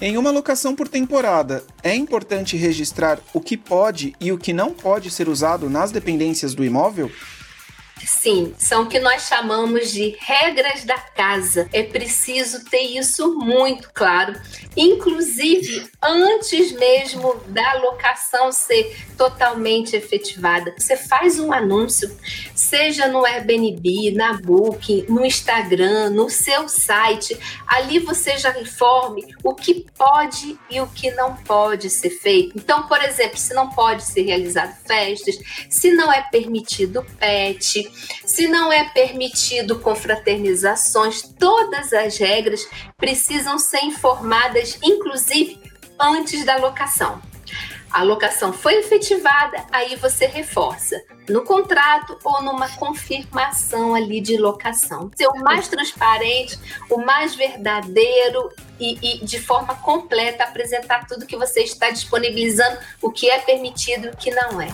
Em 0.00 0.16
uma 0.16 0.30
locação 0.30 0.76
por 0.76 0.86
temporada, 0.86 1.64
é 1.82 1.94
importante 1.94 2.56
registrar 2.56 3.18
o 3.34 3.40
que 3.40 3.56
pode 3.56 4.14
e 4.20 4.30
o 4.30 4.38
que 4.38 4.52
não 4.52 4.72
pode 4.72 5.10
ser 5.10 5.28
usado 5.28 5.68
nas 5.68 5.90
dependências 5.90 6.54
do 6.54 6.64
imóvel? 6.64 7.10
Sim, 8.04 8.54
são 8.58 8.82
o 8.82 8.86
que 8.88 9.00
nós 9.00 9.22
chamamos 9.22 9.90
de 9.90 10.16
regras 10.20 10.84
da 10.84 10.98
casa. 10.98 11.68
É 11.72 11.82
preciso 11.82 12.64
ter 12.64 12.82
isso 12.82 13.34
muito 13.38 13.90
claro, 13.92 14.38
inclusive 14.76 15.88
antes 16.02 16.72
mesmo 16.72 17.40
da 17.48 17.74
locação 17.74 18.52
ser 18.52 18.94
totalmente 19.16 19.96
efetivada. 19.96 20.74
Você 20.78 20.96
faz 20.96 21.40
um 21.40 21.52
anúncio, 21.52 22.14
seja 22.54 23.08
no 23.08 23.24
Airbnb, 23.24 24.12
na 24.12 24.34
Booking, 24.34 25.06
no 25.08 25.24
Instagram, 25.24 26.10
no 26.10 26.28
seu 26.28 26.68
site, 26.68 27.38
ali 27.66 27.98
você 27.98 28.36
já 28.36 28.58
informe 28.60 29.34
o 29.42 29.54
que 29.54 29.86
pode 29.96 30.58
e 30.70 30.80
o 30.80 30.86
que 30.86 31.10
não 31.12 31.34
pode 31.34 31.88
ser 31.88 32.10
feito. 32.10 32.52
Então, 32.56 32.86
por 32.86 33.02
exemplo, 33.02 33.38
se 33.38 33.54
não 33.54 33.70
pode 33.70 34.04
ser 34.04 34.22
realizado 34.22 34.76
festas, 34.86 35.36
se 35.70 35.90
não 35.92 36.12
é 36.12 36.22
permitido 36.30 37.04
pet, 37.18 37.85
se 38.24 38.46
não 38.48 38.72
é 38.72 38.84
permitido 38.90 39.78
confraternizações, 39.78 41.22
todas 41.22 41.92
as 41.92 42.16
regras 42.18 42.66
precisam 42.96 43.58
ser 43.58 43.84
informadas, 43.84 44.78
inclusive 44.82 45.60
antes 45.98 46.44
da 46.44 46.56
locação. 46.56 47.20
A 47.90 48.02
locação 48.02 48.52
foi 48.52 48.74
efetivada, 48.74 49.64
aí 49.72 49.96
você 49.96 50.26
reforça 50.26 51.02
no 51.28 51.42
contrato 51.42 52.18
ou 52.24 52.42
numa 52.42 52.68
confirmação 52.76 53.94
ali 53.94 54.20
de 54.20 54.36
locação. 54.36 55.10
Ser 55.16 55.28
o 55.28 55.42
mais 55.42 55.68
transparente, 55.68 56.58
o 56.90 56.98
mais 56.98 57.34
verdadeiro 57.34 58.50
e, 58.78 58.98
e, 59.22 59.24
de 59.24 59.40
forma 59.40 59.74
completa 59.76 60.44
apresentar 60.44 61.06
tudo 61.06 61.26
que 61.26 61.36
você 61.36 61.62
está 61.62 61.90
disponibilizando, 61.90 62.78
o 63.00 63.10
que 63.10 63.30
é 63.30 63.38
permitido 63.38 64.08
e 64.08 64.10
o 64.10 64.16
que 64.16 64.30
não 64.30 64.60
é. 64.60 64.68